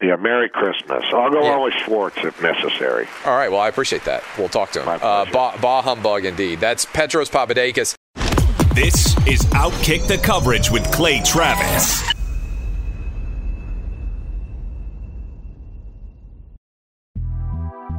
[0.00, 1.04] Yeah, Merry Christmas.
[1.12, 1.54] I'll go yeah.
[1.54, 3.08] on with Schwartz if necessary.
[3.26, 3.50] All right.
[3.50, 4.22] Well, I appreciate that.
[4.38, 4.88] We'll talk to him.
[4.88, 6.60] Uh, bah, bah humbug, indeed.
[6.60, 7.94] That's Petros Papadakis.
[8.74, 12.17] This is Outkick the Coverage with Clay Travis.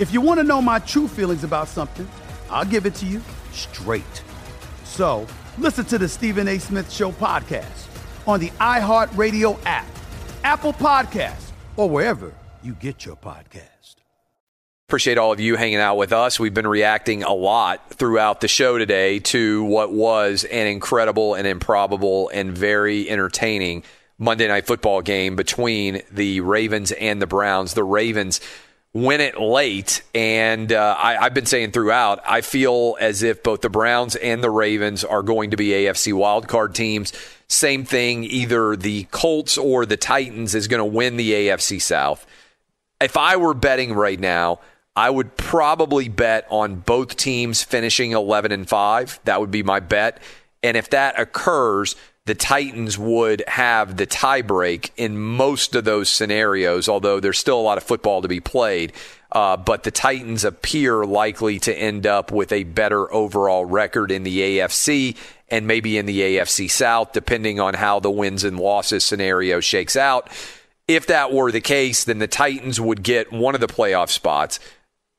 [0.00, 2.08] If you want to know my true feelings about something,
[2.48, 3.20] I'll give it to you
[3.52, 4.22] straight.
[4.82, 5.26] So
[5.58, 6.58] listen to the Stephen A.
[6.58, 7.86] Smith Show podcast
[8.26, 9.86] on the iHeartRadio app,
[10.42, 12.32] Apple Podcasts, or wherever
[12.62, 13.96] you get your podcast.
[14.88, 16.40] Appreciate all of you hanging out with us.
[16.40, 21.46] We've been reacting a lot throughout the show today to what was an incredible and
[21.46, 23.84] improbable and very entertaining
[24.16, 27.74] Monday night football game between the Ravens and the Browns.
[27.74, 28.40] The Ravens
[28.92, 30.02] win it late.
[30.14, 34.42] And uh, I, have been saying throughout, I feel as if both the Browns and
[34.42, 37.12] the Ravens are going to be AFC wildcard teams.
[37.48, 42.26] Same thing, either the Colts or the Titans is going to win the AFC South.
[43.00, 44.60] If I were betting right now,
[44.94, 49.20] I would probably bet on both teams finishing 11 and 5.
[49.24, 50.20] That would be my bet.
[50.62, 51.96] And if that occurs,
[52.30, 57.60] the Titans would have the tiebreak in most of those scenarios, although there's still a
[57.60, 58.92] lot of football to be played.
[59.32, 64.22] Uh, but the Titans appear likely to end up with a better overall record in
[64.22, 65.16] the AFC
[65.48, 69.96] and maybe in the AFC South, depending on how the wins and losses scenario shakes
[69.96, 70.30] out.
[70.86, 74.60] If that were the case, then the Titans would get one of the playoff spots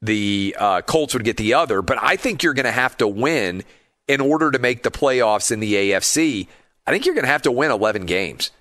[0.02, 1.82] the uh, Colts would get the other.
[1.82, 3.64] But I think you're going to have to win
[4.08, 6.48] in order to make the playoffs in the AFC.
[6.92, 8.52] I think you're going to have to win 11 games.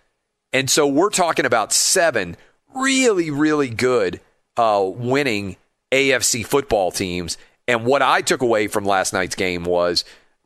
[0.52, 2.36] And so we're talking about seven
[2.72, 4.20] really, really good
[4.56, 5.56] uh, winning
[5.90, 7.36] AFC football teams.
[7.66, 10.04] And what I took away from last night's game was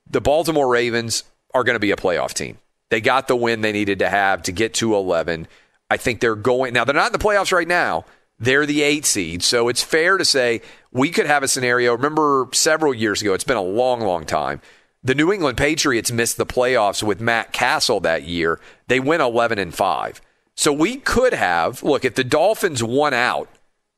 [0.09, 2.57] the Baltimore Ravens are going to be a playoff team.
[2.89, 5.47] They got the win they needed to have to get to 11.
[5.91, 6.85] I think they're going now.
[6.85, 8.07] They're not in the playoffs right now.
[8.39, 9.43] They're the eight seed.
[9.43, 11.93] So it's fair to say we could have a scenario.
[11.93, 14.63] Remember several years ago, it's been a long, long time.
[15.05, 18.59] The New England Patriots missed the playoffs with Matt Cassel that year.
[18.89, 20.23] They went 11 and 5.
[20.57, 23.51] So we could have, look, if the Dolphins won out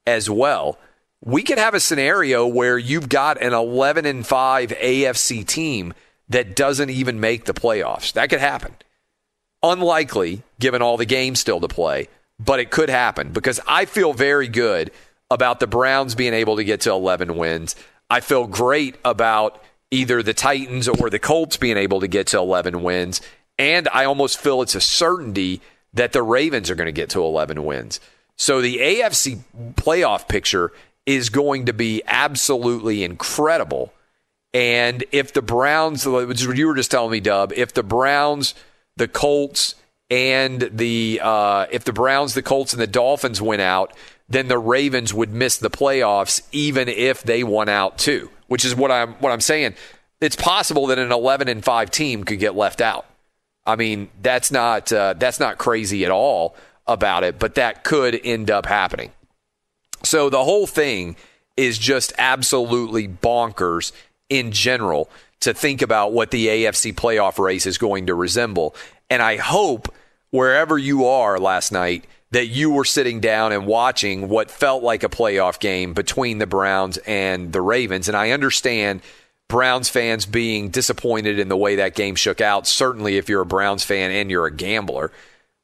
[0.05, 0.79] as well,
[1.25, 5.95] we could have a scenario where you've got an 11 and 5 AFC team
[6.29, 8.13] that doesn't even make the playoffs.
[8.13, 8.75] That could happen.
[9.63, 12.09] Unlikely given all the games still to play,
[12.41, 14.91] but it could happen because I feel very good
[15.31, 17.77] about the Browns being able to get to 11 wins.
[18.11, 19.63] I feel great about
[19.97, 23.21] either the Titans or the Colts being able to get to 11 wins.
[23.59, 25.61] And I almost feel it's a certainty
[25.95, 28.01] that the Ravens are going to get to 11 wins.
[28.37, 29.41] So the AFC
[29.75, 30.73] playoff picture
[31.07, 33.95] is going to be absolutely incredible.
[34.53, 38.55] And if the Browns, which you were just telling me, Dub, if the Browns,
[38.97, 39.75] the Colts,
[40.11, 43.93] and the uh, if the Browns, the Colts, and the Dolphins went out,
[44.29, 48.75] then the Ravens would miss the playoffs even if they won out too, which is
[48.75, 49.75] what I'm what I'm saying.
[50.21, 53.05] It's possible that an 11 and 5 team could get left out.
[53.67, 58.19] I mean, that's not uh, that's not crazy at all about it, but that could
[58.25, 59.11] end up happening.
[60.05, 61.17] So the whole thing
[61.57, 63.93] is just absolutely bonkers
[64.29, 68.75] in general to think about what the AFC playoff race is going to resemble.
[69.11, 69.93] And I hope
[70.31, 75.03] wherever you are last night that you were sitting down and watching what felt like
[75.03, 78.09] a playoff game between the Browns and the Ravens.
[78.09, 79.01] And I understand
[79.49, 83.47] Browns fans being disappointed in the way that game shook out, certainly if you're a
[83.47, 85.13] Browns fan and you're a gambler.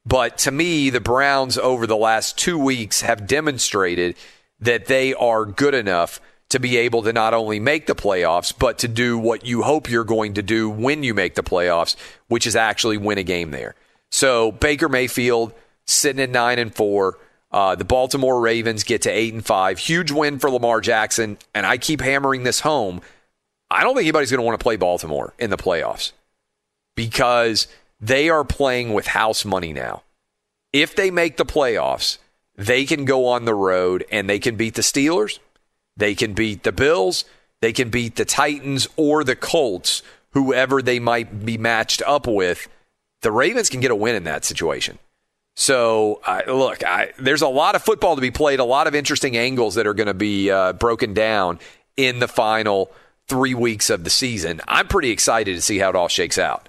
[0.05, 4.15] But to me, the Browns over the last two weeks have demonstrated
[4.59, 8.77] that they are good enough to be able to not only make the playoffs, but
[8.79, 11.95] to do what you hope you're going to do when you make the playoffs,
[12.27, 13.75] which is actually win a game there.
[14.11, 15.53] So Baker Mayfield
[15.85, 17.17] sitting at nine and four.
[17.51, 19.77] Uh, the Baltimore Ravens get to eight and five.
[19.77, 21.37] Huge win for Lamar Jackson.
[21.53, 23.01] And I keep hammering this home.
[23.69, 26.11] I don't think anybody's going to want to play Baltimore in the playoffs
[26.95, 27.67] because
[27.99, 30.03] they are playing with house money now.
[30.71, 32.17] If they make the playoffs,
[32.55, 35.39] they can go on the road and they can beat the Steelers,
[35.95, 37.25] they can beat the Bills,
[37.61, 42.67] they can beat the Titans or the Colts, whoever they might be matched up with.
[43.21, 44.99] The Ravens can get a win in that situation.
[45.55, 48.95] So, uh, look, I, there's a lot of football to be played, a lot of
[48.95, 51.59] interesting angles that are going to be uh, broken down
[51.95, 52.91] in the final
[53.27, 54.61] three weeks of the season.
[54.67, 56.67] I'm pretty excited to see how it all shakes out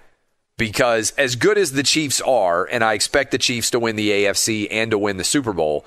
[0.57, 4.11] because as good as the Chiefs are, and I expect the Chiefs to win the
[4.11, 5.85] AFC and to win the Super Bowl,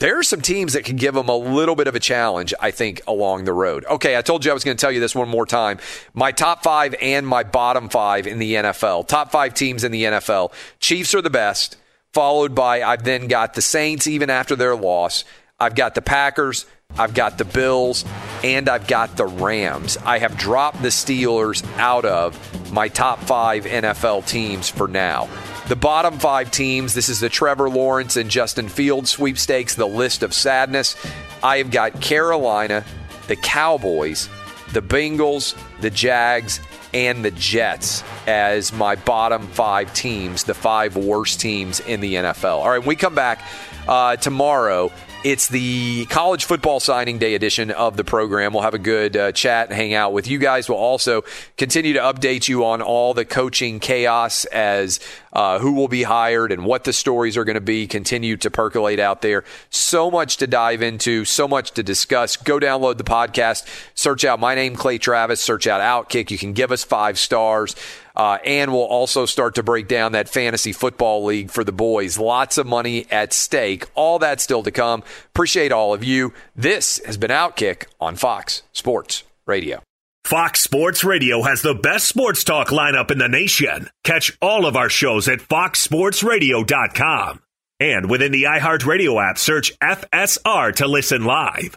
[0.00, 2.72] there are some teams that can give them a little bit of a challenge, I
[2.72, 3.84] think, along the road.
[3.84, 5.78] Okay, I told you I was going to tell you this one more time.
[6.12, 9.06] My top five and my bottom five in the NFL.
[9.06, 10.52] Top five teams in the NFL.
[10.80, 11.76] Chiefs are the best,
[12.12, 15.24] followed by I've then got the Saints, even after their loss.
[15.58, 16.66] I've got the Packers,
[16.98, 18.04] I've got the Bills,
[18.44, 19.96] and I've got the Rams.
[19.98, 25.28] I have dropped the Steelers out of my top five NFL teams for now.
[25.68, 30.22] The bottom five teams, this is the Trevor Lawrence and Justin Fields sweepstakes, the list
[30.22, 30.96] of sadness.
[31.42, 32.84] I have got Carolina,
[33.28, 34.28] the Cowboys,
[34.72, 36.60] the Bengals, the Jags,
[36.94, 42.58] and the Jets as my bottom five teams, the five worst teams in the NFL.
[42.58, 43.44] All right, when we come back
[43.88, 44.92] uh, tomorrow,
[45.24, 48.52] it's the college football signing day edition of the program.
[48.52, 50.68] We'll have a good uh, chat and hang out with you guys.
[50.68, 51.22] We'll also
[51.56, 54.98] continue to update you on all the coaching chaos as
[55.32, 58.50] uh, who will be hired and what the stories are going to be continue to
[58.50, 59.44] percolate out there.
[59.70, 62.36] So much to dive into, so much to discuss.
[62.36, 66.30] Go download the podcast, search out my name, Clay Travis, search out Outkick.
[66.30, 67.76] You can give us five stars.
[68.14, 72.18] Uh, and we'll also start to break down that fantasy football league for the boys.
[72.18, 73.86] Lots of money at stake.
[73.94, 75.02] All that still to come.
[75.26, 76.34] Appreciate all of you.
[76.54, 79.82] This has been Outkick on Fox Sports Radio.
[80.24, 83.88] Fox Sports Radio has the best sports talk lineup in the nation.
[84.04, 87.40] Catch all of our shows at foxsportsradio.com.
[87.80, 91.76] And within the iHeartRadio app, search FSR to listen live.